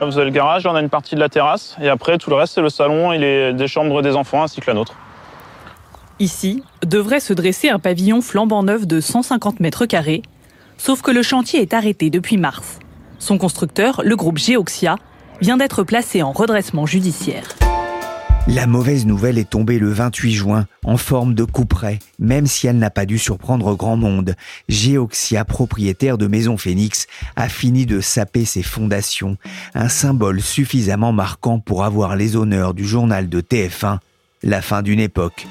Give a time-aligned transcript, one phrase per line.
[0.00, 2.36] Vous avez le garage, on a une partie de la terrasse, et après tout le
[2.36, 4.94] reste c'est le salon et les, chambres des enfants ainsi que la nôtre.
[6.18, 10.22] Ici devrait se dresser un pavillon flambant neuf de 150 mètres carrés,
[10.76, 12.78] sauf que le chantier est arrêté depuis mars.
[13.18, 14.96] Son constructeur, le groupe Geoxia,
[15.40, 17.44] vient d'être placé en redressement judiciaire.
[18.48, 22.78] La mauvaise nouvelle est tombée le 28 juin, en forme de couperet, même si elle
[22.78, 24.36] n'a pas dû surprendre grand monde.
[24.68, 29.36] Geoxia, propriétaire de Maison Phoenix, a fini de saper ses fondations,
[29.74, 33.98] un symbole suffisamment marquant pour avoir les honneurs du journal de TF1,
[34.44, 35.48] la fin d'une époque.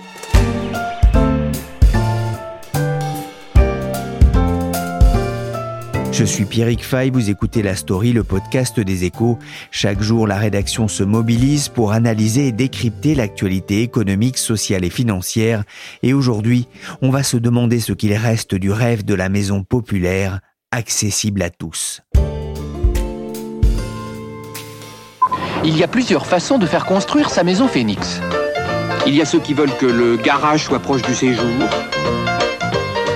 [6.17, 9.37] Je suis Pierrick Fay, vous écoutez La Story, le podcast des échos.
[9.69, 15.65] Chaque jour, la rédaction se mobilise pour analyser et décrypter l'actualité économique, sociale et financière.
[16.03, 16.69] Et aujourd'hui,
[17.01, 20.39] on va se demander ce qu'il reste du rêve de la maison populaire,
[20.71, 22.01] accessible à tous.
[25.65, 28.21] Il y a plusieurs façons de faire construire sa maison Phoenix.
[29.05, 31.43] Il y a ceux qui veulent que le garage soit proche du séjour,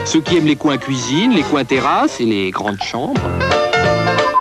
[0.10, 3.22] ceux qui aiment les coins cuisine, les coins terrasse et les grandes chambres.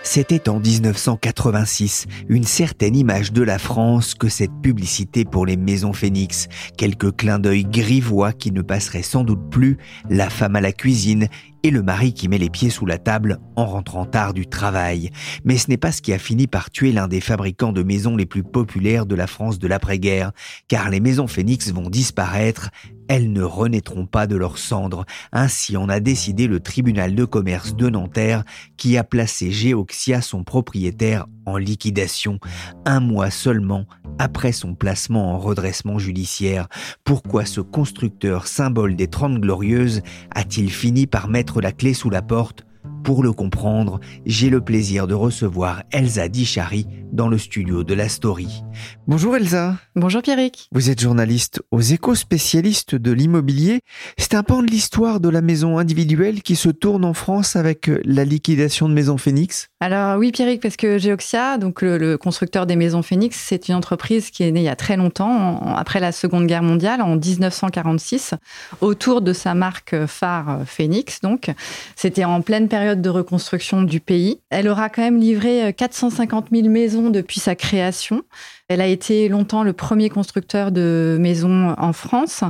[0.01, 5.93] C'était en 1986, une certaine image de la France que cette publicité pour les maisons
[5.93, 9.77] Phoenix, quelques clins d'œil grivois qui ne passeraient sans doute plus,
[10.09, 11.27] la femme à la cuisine
[11.63, 15.11] et le mari qui met les pieds sous la table en rentrant tard du travail.
[15.43, 18.15] Mais ce n'est pas ce qui a fini par tuer l'un des fabricants de maisons
[18.15, 20.31] les plus populaires de la France de l'après-guerre,
[20.67, 22.69] car les maisons Phoenix vont disparaître,
[23.07, 25.05] elles ne renaîtront pas de leurs cendres.
[25.31, 28.43] Ainsi en a décidé le tribunal de commerce de Nanterre
[28.77, 32.39] qui a placé Geoxia, son propriétaire, en liquidation,
[32.85, 33.85] un mois seulement
[34.19, 36.67] après son placement en redressement judiciaire.
[37.03, 40.01] Pourquoi ce constructeur, symbole des Trente Glorieuses,
[40.35, 42.65] a-t-il fini par mettre la clé sous la porte
[43.03, 48.09] pour le comprendre, j'ai le plaisir de recevoir Elsa Dichary dans le studio de la
[48.09, 48.63] Story.
[49.07, 49.77] Bonjour Elsa.
[49.95, 50.67] Bonjour Pierrick.
[50.71, 53.81] Vous êtes journaliste aux échos spécialistes de l'immobilier.
[54.17, 57.89] C'est un pan de l'histoire de la maison individuelle qui se tourne en France avec
[58.05, 62.75] la liquidation de Maison Phoenix Alors oui Pierrick, parce que Geoxia, donc le, constructeur des
[62.75, 66.11] maisons Phoenix, c'est une entreprise qui est née il y a très longtemps, après la
[66.11, 68.35] Seconde Guerre mondiale, en 1946,
[68.81, 71.21] autour de sa marque phare Phoenix.
[71.21, 71.51] Donc
[71.95, 74.41] c'était en pleine période de reconstruction du pays.
[74.49, 78.23] Elle aura quand même livré 450 euh, 000 maisons depuis sa création.
[78.69, 82.43] Elle a été longtemps le premier constructeur de maisons en France.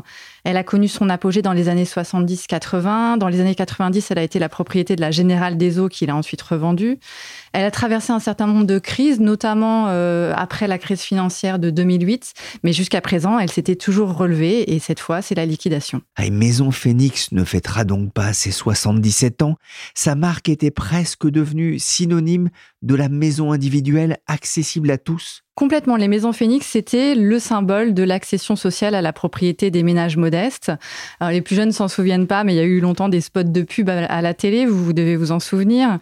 [0.43, 3.17] Elle a connu son apogée dans les années 70-80.
[3.17, 6.09] Dans les années 90, elle a été la propriété de la Générale des Eaux qu'il
[6.09, 6.99] a ensuite revendue.
[7.53, 11.69] Elle a traversé un certain nombre de crises, notamment euh, après la crise financière de
[11.69, 12.33] 2008.
[12.63, 16.01] Mais jusqu'à présent, elle s'était toujours relevée et cette fois, c'est la liquidation.
[16.17, 19.55] Ah, Maison Phoenix ne fêtera donc pas ses 77 ans.
[19.95, 22.49] Sa marque était presque devenue synonyme
[22.81, 25.97] de la maison individuelle accessible à tous Complètement.
[25.97, 30.71] Les maisons Phoenix, c'était le symbole de l'accession sociale à la propriété des ménages modestes.
[31.19, 33.43] Alors, les plus jeunes s'en souviennent pas, mais il y a eu longtemps des spots
[33.43, 35.99] de pub à la télé, vous, devez vous en souvenir.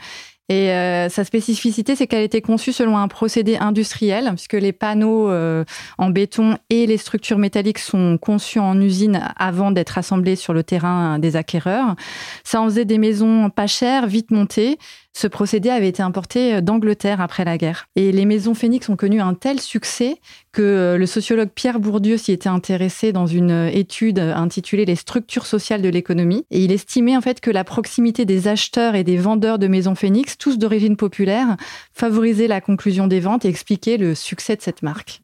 [0.50, 5.28] Et euh, sa spécificité, c'est qu'elle été conçue selon un procédé industriel, puisque les panneaux
[5.30, 5.66] euh,
[5.98, 10.64] en béton et les structures métalliques sont conçus en usine avant d'être assemblés sur le
[10.64, 11.96] terrain des acquéreurs.
[12.44, 14.78] Ça en faisait des maisons pas chères, vite montées,
[15.18, 17.88] ce procédé avait été importé euh, d'Angleterre après la guerre.
[17.96, 20.20] Et les maisons Phoenix ont connu un tel succès
[20.52, 24.96] que euh, le sociologue Pierre Bourdieu s'y était intéressé dans une euh, étude intitulée Les
[24.96, 26.46] structures sociales de l'économie.
[26.52, 29.96] Et il estimait en fait que la proximité des acheteurs et des vendeurs de maisons
[29.96, 31.58] Phoenix, tous d'origine populaire,
[31.94, 35.22] favorisait la conclusion des ventes et expliquait le succès de cette marque.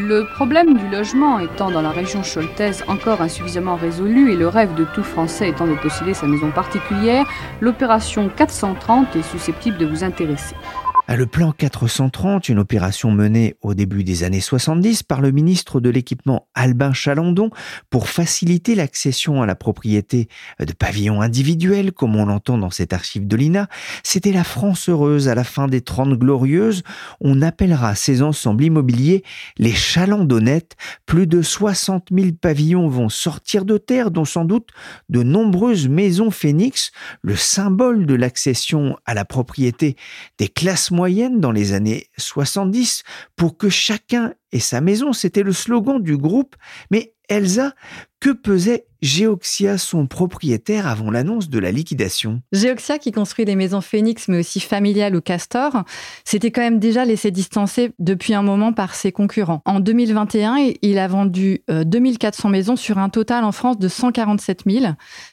[0.00, 4.72] Le problème du logement étant dans la région choltaise encore insuffisamment résolu et le rêve
[4.76, 7.26] de tout Français étant de posséder sa maison particulière,
[7.60, 10.54] l'opération 430 est susceptible de vous intéresser.
[11.16, 15.88] Le plan 430, une opération menée au début des années 70 par le ministre de
[15.88, 17.48] l'équipement Albin Chalandon
[17.88, 20.28] pour faciliter l'accession à la propriété
[20.60, 23.68] de pavillons individuels, comme on l'entend dans cet archive de l'INA,
[24.02, 26.82] c'était la France heureuse à la fin des Trente Glorieuses.
[27.22, 29.24] On appellera ces ensembles immobiliers
[29.56, 30.76] les chalandonnettes.
[31.06, 34.68] Plus de 60 000 pavillons vont sortir de terre, dont sans doute
[35.08, 39.96] de nombreuses maisons phénix, le symbole de l'accession à la propriété
[40.36, 43.04] des classes moyenne dans les années 70
[43.36, 45.12] pour que chacun ait sa maison.
[45.12, 46.56] C'était le slogan du groupe.
[46.90, 47.72] Mais Elsa,
[48.20, 52.42] que pesait Geoxia, son propriétaire, avant l'annonce de la liquidation?
[52.52, 55.84] Geoxia, qui construit des maisons Phoenix, mais aussi familiales ou Castor,
[56.24, 59.62] s'était quand même déjà laissé distancer depuis un moment par ses concurrents.
[59.66, 64.62] En 2021, il a vendu 2400 euh, maisons sur un total en France de 147
[64.66, 64.86] 000.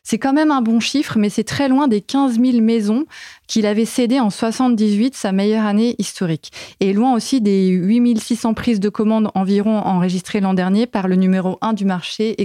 [0.04, 3.06] C'est quand même un bon chiffre, mais c'est très loin des 15 000 maisons
[3.48, 6.52] qu'il avait cédées en 78, sa meilleure année historique.
[6.80, 11.58] Et loin aussi des 8600 prises de commandes environ enregistrées l'an dernier par le numéro
[11.62, 12.40] 1 du marché,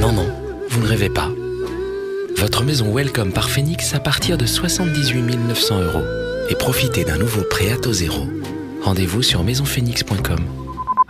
[0.00, 0.26] Non, non,
[0.68, 1.30] vous ne rêvez pas.
[2.36, 6.04] Votre maison Welcome par Phoenix à partir de 78 900 euros.
[6.50, 8.26] Et profitez d'un nouveau prêt à taux zéro.
[8.82, 10.63] Rendez-vous sur maisonphoenix.com.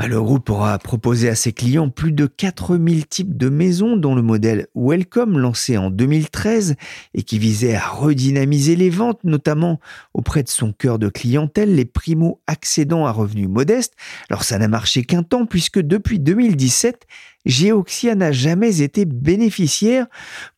[0.05, 4.15] Ah, le groupe aura proposé à ses clients plus de 4000 types de maisons, dont
[4.15, 6.75] le modèle Welcome, lancé en 2013
[7.15, 9.81] et qui visait à redynamiser les ventes, notamment
[10.13, 13.95] auprès de son cœur de clientèle, les primo-accédants à revenus modestes.
[14.29, 17.07] Alors ça n'a marché qu'un temps, puisque depuis 2017,
[17.45, 20.07] Geoxia n'a jamais été bénéficiaire.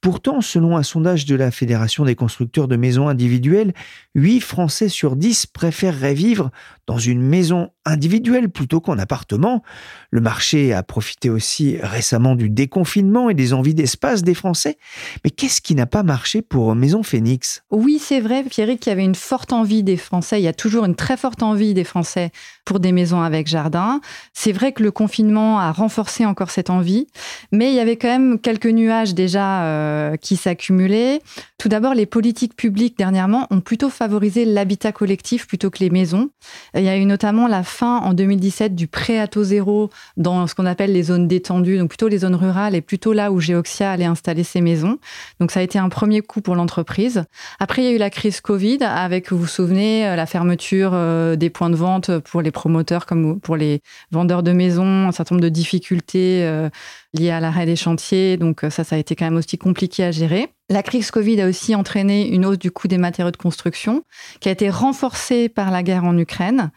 [0.00, 3.72] Pourtant, selon un sondage de la Fédération des constructeurs de maisons individuelles,
[4.14, 6.50] 8 Français sur 10 préféreraient vivre
[6.86, 9.62] dans une maison individuelle plutôt qu'en appartement.
[10.10, 14.78] Le marché a profité aussi récemment du déconfinement et des envies d'espace des Français.
[15.24, 17.62] Mais qu'est-ce qui n'a pas marché pour Maison Phoenix?
[17.70, 20.40] Oui, c'est vrai, Pierrick, qu'il y avait une forte envie des Français.
[20.40, 22.30] Il y a toujours une très forte envie des Français
[22.66, 24.02] pour des maisons avec jardin.
[24.34, 27.06] C'est vrai que le confinement a renforcé encore cette envie,
[27.52, 31.20] mais il y avait quand même quelques nuages déjà euh, qui s'accumulaient.
[31.58, 36.28] Tout d'abord, les politiques publiques dernièrement ont plutôt favorisé l'habitat collectif plutôt que les maisons.
[36.74, 40.46] Il y a eu notamment la fin en 2017 du prêt à taux zéro dans
[40.46, 43.40] ce qu'on appelle les zones détendues, donc plutôt les zones rurales et plutôt là où
[43.40, 44.98] Geoxia allait installer ses maisons.
[45.38, 47.24] Donc ça a été un premier coup pour l'entreprise.
[47.60, 50.90] Après, il y a eu la crise Covid avec, vous vous souvenez, euh, la fermeture
[50.94, 55.12] euh, des points de vente pour les promoteurs comme pour les vendeurs de maisons, un
[55.12, 56.68] certain nombre de difficultés euh,
[57.12, 58.36] liées à l'arrêt des chantiers.
[58.36, 60.48] Donc ça, ça a été quand même aussi compliqué à gérer.
[60.68, 64.02] La crise Covid a aussi entraîné une hausse du coût des matériaux de construction
[64.40, 66.72] qui a été renforcée par la guerre en Ukraine.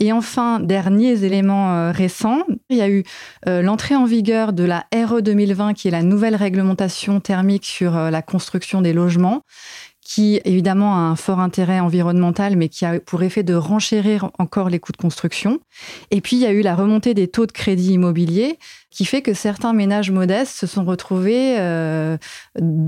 [0.00, 3.04] Et enfin, derniers éléments euh, récents, il y a eu
[3.46, 7.96] euh, l'entrée en vigueur de la RE 2020 qui est la nouvelle réglementation thermique sur
[7.96, 9.42] euh, la construction des logements
[10.08, 14.70] qui évidemment a un fort intérêt environnemental, mais qui a pour effet de renchérir encore
[14.70, 15.60] les coûts de construction.
[16.10, 18.58] Et puis, il y a eu la remontée des taux de crédit immobilier,
[18.90, 22.16] qui fait que certains ménages modestes se sont retrouvés euh,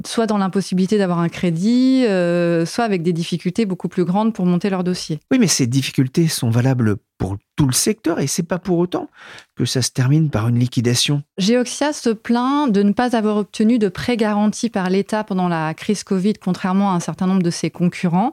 [0.07, 4.47] soit dans l'impossibilité d'avoir un crédit, euh, soit avec des difficultés beaucoup plus grandes pour
[4.47, 5.21] monter leur dossier.
[5.31, 9.11] Oui, mais ces difficultés sont valables pour tout le secteur et c'est pas pour autant
[9.55, 11.23] que ça se termine par une liquidation.
[11.37, 15.75] Geoxia se plaint de ne pas avoir obtenu de prêts garantis par l'État pendant la
[15.75, 18.33] crise Covid, contrairement à un certain nombre de ses concurrents.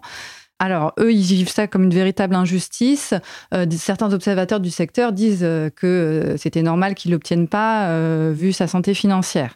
[0.60, 3.14] Alors, eux, ils vivent ça comme une véritable injustice.
[3.54, 7.92] Euh, certains observateurs du secteur disent euh, que euh, c'était normal qu'ils l'obtiennent pas,
[8.32, 9.56] vu sa santé financière.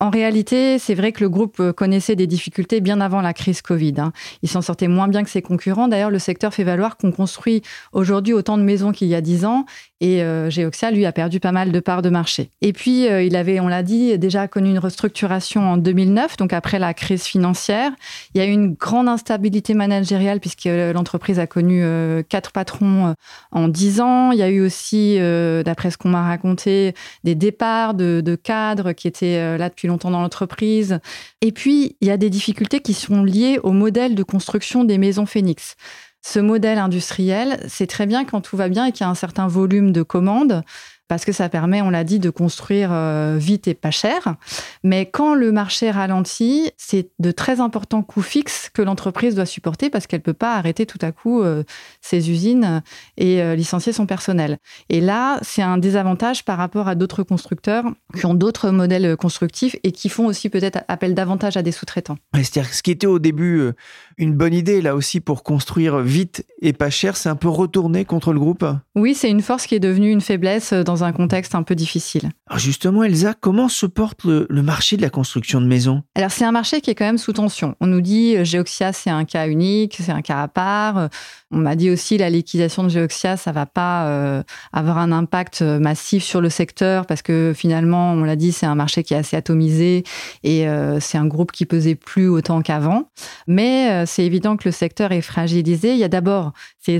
[0.00, 3.94] En réalité, c'est vrai que le groupe connaissait des difficultés bien avant la crise Covid.
[3.98, 4.12] Hein.
[4.42, 5.88] Il s'en sortait moins bien que ses concurrents.
[5.88, 7.62] D'ailleurs, le secteur fait valoir qu'on construit
[7.92, 9.64] aujourd'hui autant de maisons qu'il y a dix ans
[10.00, 12.50] et euh, Geoxia, lui, a perdu pas mal de parts de marché.
[12.62, 16.52] Et puis, euh, il avait, on l'a dit, déjà connu une restructuration en 2009, donc
[16.52, 17.90] après la crise financière.
[18.34, 21.82] Il y a eu une grande instabilité managériale puisque euh, l'entreprise a connu
[22.28, 23.14] quatre patrons
[23.50, 24.30] en dix ans.
[24.30, 25.18] Il y a eu aussi,
[25.64, 30.22] d'après ce qu'on m'a raconté, des départs de cadres qui étaient là depuis longtemps dans
[30.22, 31.00] l'entreprise.
[31.40, 34.98] Et puis, il y a des difficultés qui sont liées au modèle de construction des
[34.98, 35.76] maisons Phoenix
[36.22, 39.14] ce modèle industriel, c'est très bien quand tout va bien et qu'il y a un
[39.14, 40.62] certain volume de commandes
[41.08, 44.36] parce que ça permet, on l'a dit, de construire euh, vite et pas cher.
[44.84, 49.90] Mais quand le marché ralentit, c'est de très importants coûts fixes que l'entreprise doit supporter
[49.90, 51.64] parce qu'elle ne peut pas arrêter tout à coup euh,
[52.02, 52.82] ses usines
[53.16, 54.58] et euh, licencier son personnel.
[54.90, 57.84] Et là, c'est un désavantage par rapport à d'autres constructeurs
[58.14, 62.18] qui ont d'autres modèles constructifs et qui font aussi peut-être appel davantage à des sous-traitants.
[62.34, 63.72] C'est-à-dire ce qui était au début
[64.18, 68.04] une bonne idée, là aussi, pour construire vite et pas cher, c'est un peu retourné
[68.04, 68.64] contre le groupe?
[68.94, 71.74] Oui, c'est une force qui est devenue une faiblesse dans dans un contexte un peu
[71.74, 72.30] difficile.
[72.48, 76.44] Alors justement, Elsa, comment se porte le, marché de la construction de maisons Alors c'est
[76.44, 77.76] un marché qui est quand même sous tension.
[77.80, 81.08] On nous dit Geoxia, c'est un cas unique, c'est un cas à part.
[81.50, 86.24] On m'a dit aussi la liquidation de Geoxia, ça va pas avoir un impact massif
[86.24, 89.36] sur le secteur parce que finalement, on l'a dit, c'est un marché qui est assez
[89.36, 90.04] atomisé
[90.42, 90.66] et
[91.00, 93.10] c'est un groupe qui pesait plus autant qu'avant.
[93.46, 95.92] Mais c'est évident que le secteur est fragilisé.
[95.92, 96.52] Il y a d'abord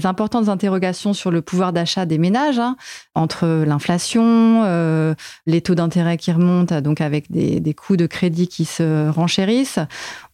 [0.05, 2.77] importantes interrogations sur le pouvoir d'achat des ménages, hein,
[3.15, 5.15] entre l'inflation, euh,
[5.47, 9.79] les taux d'intérêt qui remontent, donc avec des, des, coûts de crédit qui se renchérissent.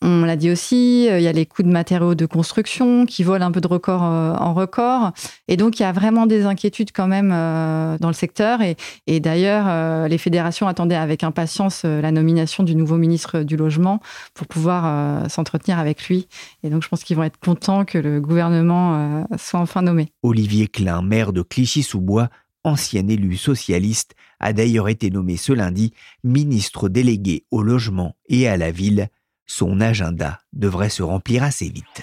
[0.03, 3.23] On l'a dit aussi, euh, il y a les coûts de matériaux de construction qui
[3.23, 5.13] volent un peu de record euh, en record.
[5.49, 8.61] Et donc, il y a vraiment des inquiétudes quand même dans le secteur.
[8.61, 14.01] Et, et d'ailleurs, les fédérations attendaient avec impatience la nomination du nouveau ministre du Logement
[14.35, 16.29] pour pouvoir s'entretenir avec lui.
[16.63, 20.09] Et donc, je pense qu'ils vont être contents que le gouvernement soit enfin nommé.
[20.23, 22.29] Olivier Klein, maire de Clichy-sous-Bois,
[22.65, 28.57] ancien élu socialiste, a d'ailleurs été nommé ce lundi ministre délégué au logement et à
[28.57, 29.09] la ville.
[29.47, 32.03] Son agenda devrait se remplir assez vite.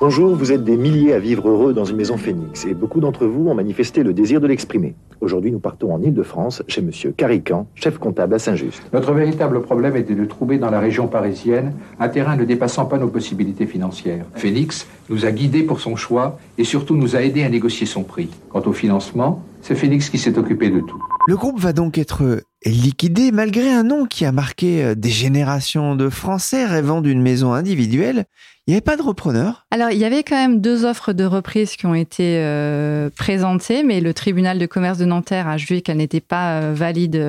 [0.00, 3.26] Bonjour, vous êtes des milliers à vivre heureux dans une maison Phoenix et beaucoup d'entre
[3.26, 4.96] vous ont manifesté le désir de l'exprimer.
[5.20, 8.82] Aujourd'hui, nous partons en Ile-de-France chez Monsieur Carican, chef comptable à Saint-Just.
[8.92, 12.98] Notre véritable problème était de trouver dans la région parisienne un terrain ne dépassant pas
[12.98, 14.26] nos possibilités financières.
[14.34, 18.02] Phoenix nous a guidés pour son choix et surtout nous a aidés à négocier son
[18.02, 18.30] prix.
[18.50, 21.00] Quant au financement, c'est Phoenix qui s'est occupé de tout.
[21.28, 25.96] Le groupe va donc être liquidé malgré un nom qui a marqué euh, des générations
[25.96, 28.26] de Français rêvant d'une maison individuelle.
[28.66, 29.66] Il n'y avait pas de repreneur?
[29.70, 33.82] Alors, il y avait quand même deux offres de reprise qui ont été euh, présentées,
[33.82, 37.22] mais le tribunal de commerce de Nanterre a jugé qu'elles n'étaient pas euh, valides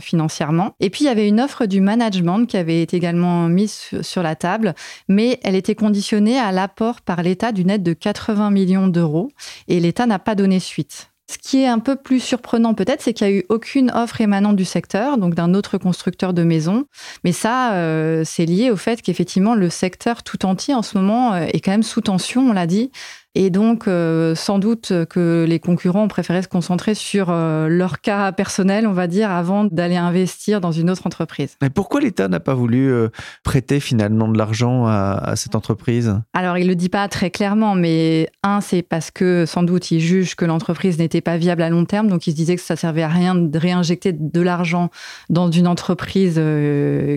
[0.00, 0.74] financièrement.
[0.80, 4.24] Et puis, il y avait une offre du management qui avait été également mise sur
[4.24, 4.74] la table,
[5.08, 9.30] mais elle était conditionnée à l'apport par l'État d'une aide de 80 millions d'euros,
[9.68, 11.11] et l'État n'a pas donné suite.
[11.30, 14.20] Ce qui est un peu plus surprenant peut-être, c'est qu'il n'y a eu aucune offre
[14.20, 16.84] émanant du secteur, donc d'un autre constructeur de maisons.
[17.24, 21.32] Mais ça, euh, c'est lié au fait qu'effectivement, le secteur tout entier en ce moment
[21.32, 22.90] euh, est quand même sous tension, on l'a dit.
[23.34, 28.02] Et donc, euh, sans doute que les concurrents ont préféré se concentrer sur euh, leur
[28.02, 31.56] cas personnel, on va dire, avant d'aller investir dans une autre entreprise.
[31.62, 33.08] Mais pourquoi l'État n'a pas voulu euh,
[33.42, 36.14] prêter finalement de l'argent à, cette entreprise?
[36.34, 39.90] Alors, il ne le dit pas très clairement, mais un, c'est parce que sans doute
[39.90, 42.62] il juge que l'entreprise n'était pas viable à long terme, donc il se disait que
[42.62, 44.90] ça servait à rien de réinjecter de l'argent
[45.30, 46.40] dans une entreprise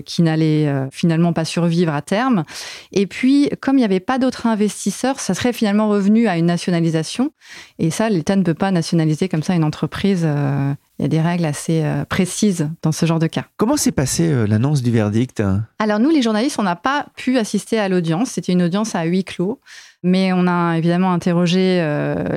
[0.04, 2.44] qui n'allait finalement pas survivre à terme.
[2.92, 6.46] Et puis, comme il n'y avait pas d'autres investisseurs, ça serait finalement revenu à une
[6.46, 7.32] nationalisation.
[7.78, 10.22] Et ça, l'État ne peut pas nationaliser comme ça une entreprise.
[10.24, 13.44] Euh, il y a des règles assez euh, précises dans ce genre de cas.
[13.56, 15.42] Comment s'est passée euh, l'annonce du verdict?
[15.78, 18.30] Alors nous, les journalistes, on n'a pas pu assister à l'audience.
[18.30, 19.60] C'était une audience à huis clos.
[20.02, 21.82] Mais on a évidemment interrogé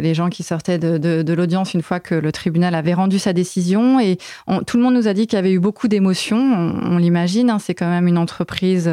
[0.02, 4.00] les gens qui sortaient de, l'audience une fois que le tribunal avait rendu sa décision.
[4.00, 4.18] Et
[4.66, 6.40] tout le monde nous a dit qu'il y avait eu beaucoup d'émotions.
[6.40, 8.90] On, l'imagine, hein, c'est quand même une entreprise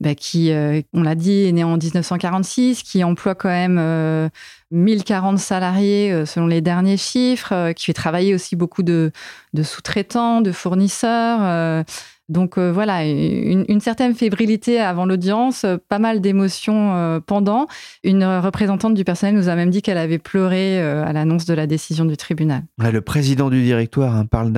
[0.00, 4.30] bah, qui, euh, on l'a dit, est né en 1946, qui emploie quand même
[4.70, 9.12] 1040 euh, salariés euh, selon les derniers chiffres, qui fait travailler aussi beaucoup de,
[9.52, 11.84] de sous-traitants, de fournisseurs.
[12.30, 17.66] Donc euh, voilà, une, certaine fébrilité avant l'audience, euh, pas mal d'émotions euh, pendant.
[18.02, 21.66] Une représentante du personnel nous a même dit qu'elle avait pleuré à l'annonce de la
[21.66, 22.62] décision du tribunal.
[22.78, 24.52] le président du directoire hein, parle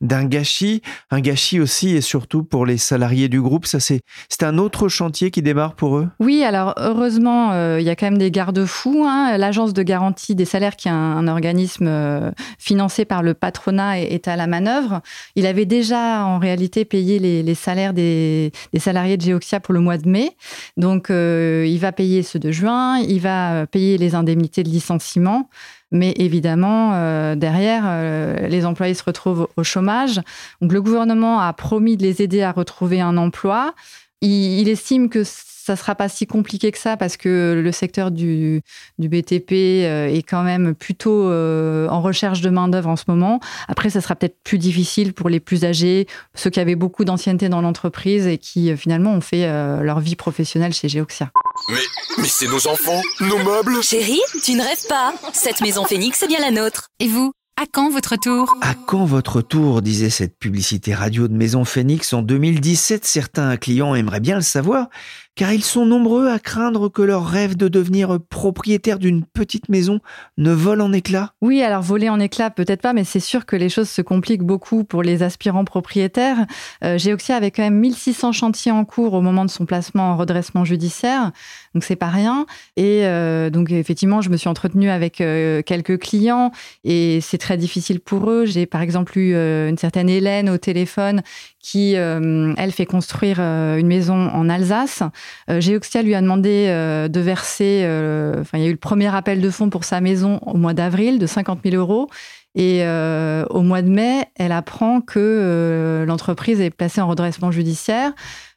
[0.00, 3.66] d'un gâchis, un gâchis aussi et surtout pour les salariés du groupe.
[3.66, 4.02] Ça c'est
[4.42, 6.08] un autre chantier qui démarre pour eux?
[6.20, 9.04] Oui, alors heureusement, il y a quand même des garde-fous.
[9.06, 9.36] Hein.
[9.36, 14.28] L'agence de garantie des salaires, qui est un, organisme financé par le patronat, est, est
[14.28, 15.00] à la manœuvre.
[15.36, 19.98] Il avait déjà en réalité payé les, salaires des, salariés de Geoxia pour le mois
[19.98, 20.36] de mai.
[20.76, 25.48] Donc, euh, il va payer ceux de juin, il va payer les indemnités de licenciement.
[25.92, 30.20] Mais évidemment, euh, derrière, euh, les employés se retrouvent au chômage.
[30.60, 33.74] Donc, le gouvernement a promis de les aider à retrouver un emploi.
[34.20, 35.24] Il estime que
[35.70, 38.62] ça sera pas si compliqué que ça parce que le secteur du,
[38.98, 43.40] BTP euh, est quand même plutôt euh, en recherche de main-d'œuvre en ce moment.
[43.68, 47.48] Après, ça sera peut-être plus difficile pour les plus âgés, ceux qui avaient beaucoup d'ancienneté
[47.48, 49.46] dans l'entreprise et qui euh, finalement ont fait
[49.82, 51.30] leur vie professionnelle chez Geoxia.
[51.68, 51.78] Mais,
[52.18, 56.26] mais c'est nos enfants, nos meubles Chérie, tu ne rêves pas Cette maison Phoenix, c'est
[56.26, 56.88] bien la nôtre.
[56.98, 57.32] Et vous?
[57.60, 58.56] À quand votre tour?
[58.62, 59.82] À quand votre tour?
[59.82, 63.04] disait cette publicité radio de Maison Phoenix en 2017.
[63.04, 64.88] Certains clients aimeraient bien le savoir,
[65.34, 70.00] car ils sont nombreux à craindre que leur rêve de devenir propriétaire d'une petite maison
[70.38, 73.56] ne vole en éclats Oui, alors voler en éclats, peut-être pas, mais c'est sûr que
[73.56, 76.46] les choses se compliquent beaucoup pour les aspirants propriétaires.
[76.84, 80.16] Euh, Geoxia avait quand même 1600 chantiers en cours au moment de son placement en
[80.16, 81.32] redressement judiciaire,
[81.74, 82.46] donc c'est pas rien.
[82.76, 86.50] Et euh, donc effectivement, je me suis entretenue avec euh, quelques clients
[86.84, 88.44] et c'est très difficile pour eux.
[88.46, 91.22] J'ai par exemple eu euh, une certaine Hélène au téléphone
[91.60, 95.02] qui, euh, elle, fait construire euh, une maison en Alsace.
[95.50, 95.60] Euh,
[96.02, 99.40] lui a demandé euh, de verser, euh, enfin, il y a eu le premier appel
[99.40, 102.08] de fonds pour sa maison au mois d'avril de 50 000 euros.
[102.54, 107.50] Et euh, au mois de mai, elle apprend que euh, l'entreprise est placée en redressement
[107.50, 108.12] judiciaire.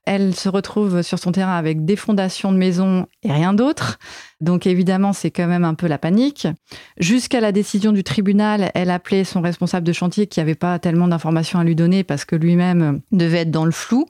[0.05, 3.99] Elle se retrouve sur son terrain avec des fondations de maison et rien d'autre.
[4.41, 6.47] Donc évidemment, c'est quand même un peu la panique.
[6.97, 11.07] Jusqu'à la décision du tribunal, elle appelait son responsable de chantier qui n'avait pas tellement
[11.07, 14.05] d'informations à lui donner parce que lui-même devait être dans le flou.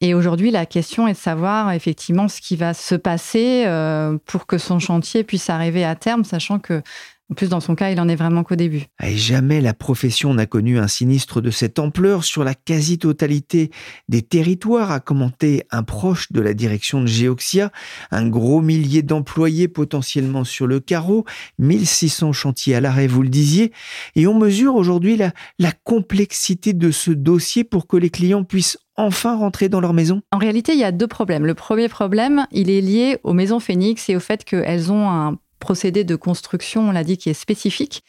[0.00, 4.46] Et aujourd'hui, la question est de savoir effectivement ce qui va se passer euh, pour
[4.46, 6.82] que son chantier puisse arriver à terme, sachant que
[7.30, 8.86] en plus, dans son cas, il en est vraiment qu'au début.
[9.02, 13.70] Et jamais la profession n'a connu un sinistre de cette ampleur sur la quasi-totalité
[14.08, 17.70] des territoires, a commenté un proche de la direction de Geoxia.
[18.10, 21.26] Un gros millier d'employés potentiellement sur le carreau,
[21.58, 23.72] 1600 chantiers à l'arrêt, vous le disiez.
[24.16, 28.78] Et on mesure aujourd'hui la, la complexité de ce dossier pour que les clients puissent
[28.96, 31.44] enfin rentrer dans leur maison En réalité, il y a deux problèmes.
[31.44, 35.38] Le premier problème, il est lié aux maisons Phoenix et au fait qu'elles ont un
[35.58, 38.02] procédé de construction, on l'a dit, qui est spécifique.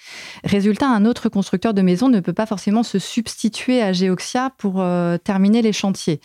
[0.43, 4.81] Résultat, un autre constructeur de maisons ne peut pas forcément se substituer à Geoxia pour
[4.81, 6.19] euh, terminer les chantiers.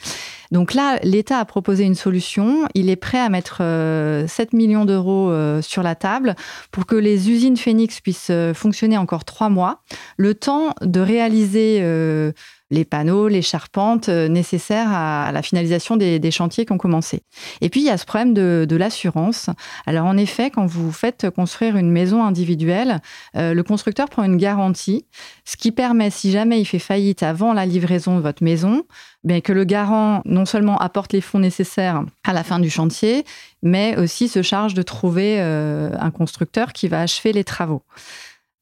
[0.54, 2.68] Donc là, l'État a proposé une solution.
[2.74, 6.36] Il est prêt à mettre euh, 7 millions d'euros euh, sur la table
[6.70, 9.82] pour que les usines Phoenix puissent euh, fonctionner encore trois mois,
[10.16, 12.30] le temps de réaliser euh,
[12.70, 17.22] les panneaux, les charpentes euh, nécessaires à la finalisation des, chantiers qui ont commencé.
[17.60, 19.50] Et puis, il y a ce problème de, l'assurance.
[19.86, 23.00] Alors, en effet, quand vous faites construire une maison individuelle,
[23.36, 25.06] euh, le constructeur prend une garantie,
[25.44, 28.82] ce qui permet, si jamais il fait faillite avant la livraison de votre maison,
[29.24, 33.24] bien, que le garant non seulement apporte les fonds nécessaires à la fin du chantier,
[33.62, 37.82] mais aussi se charge de trouver euh, un constructeur qui va achever les travaux.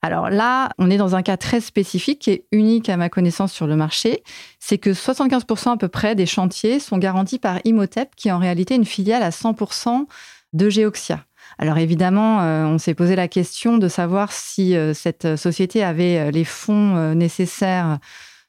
[0.05, 3.53] Alors là, on est dans un cas très spécifique qui est unique à ma connaissance
[3.53, 4.25] sur le marché.
[4.59, 8.39] C'est que 75% à peu près des chantiers sont garantis par Imhotep, qui est en
[8.39, 10.07] réalité une filiale à 100%
[10.55, 11.25] de Geoxia.
[11.59, 16.33] Alors évidemment, euh, on s'est posé la question de savoir si euh, cette société avait
[16.33, 17.99] les fonds nécessaires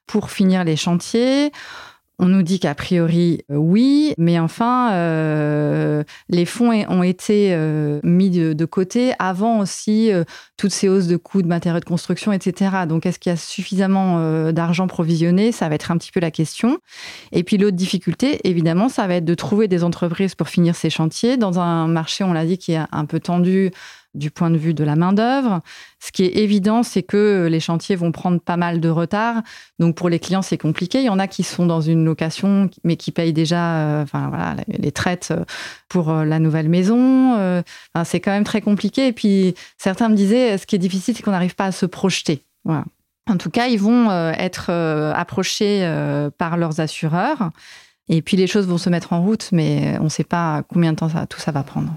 [0.08, 1.52] pour finir les chantiers.
[2.20, 8.00] On nous dit qu'a priori euh, oui, mais enfin, euh, les fonds ont été euh,
[8.04, 10.24] mis de, côté avant aussi euh,
[10.56, 12.86] toutes ces hausses de coûts de matériaux de construction, etc.
[12.88, 15.52] Donc, est-ce qu'il y a suffisamment d'argent provisionné?
[15.52, 16.78] Ça va être un petit peu la question.
[17.32, 20.90] Et puis, l'autre difficulté, évidemment, ça va être de trouver des entreprises pour finir ces
[20.90, 23.72] chantiers dans un marché, on l'a dit, qui est un peu tendu
[24.14, 25.62] du point de vue de la main-d'œuvre.
[26.00, 29.42] Ce qui est évident, c'est que les chantiers vont prendre pas mal de retard.
[29.80, 31.00] Donc, pour les clients, c'est compliqué.
[31.00, 34.28] Il y en a qui sont dans une location, mais qui payent déjà euh, enfin,
[34.30, 35.34] voilà, les traites
[35.90, 37.36] pour euh, la nouvelle maison.
[37.38, 37.62] Euh,
[38.04, 39.08] c'est quand même très compliqué.
[39.08, 41.86] Et puis, certains me disaient, ce qui est difficile, c'est qu'on n'arrive pas à se
[41.86, 42.44] projeter.
[42.66, 44.72] En tout cas, ils vont être
[45.16, 45.90] approchés
[46.38, 47.52] par leurs assureurs.
[48.10, 50.92] Et puis, les choses vont se mettre en route, mais on ne sait pas combien
[50.92, 51.94] de temps tout ça va prendre.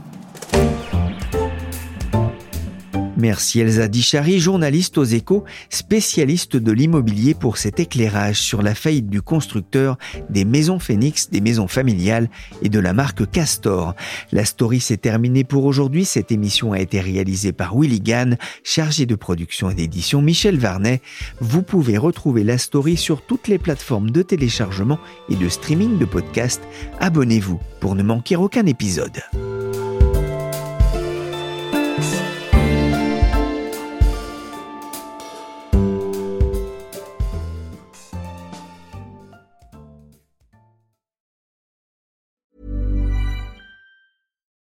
[3.17, 9.09] Merci Elsa Dichary, journaliste aux échos, spécialiste de l'immobilier pour cet éclairage sur la faillite
[9.09, 9.97] du constructeur
[10.29, 12.29] des maisons Phoenix, des maisons familiales
[12.61, 13.95] et de la marque Castor.
[14.33, 16.05] La story s'est terminée pour aujourd'hui.
[16.05, 21.01] Cette émission a été réalisée par Willy Gann, chargé de production et d'édition Michel Varnet.
[21.41, 24.99] Vous pouvez retrouver la story sur toutes les plateformes de téléchargement
[25.31, 26.63] et de streaming de podcasts.
[27.01, 29.23] Abonnez-vous pour ne manquer aucun épisode.